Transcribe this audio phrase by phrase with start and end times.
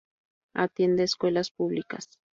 [0.55, 2.09] Atienda escuelas públicas.